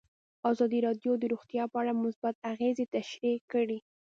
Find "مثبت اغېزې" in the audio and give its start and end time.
2.03-2.85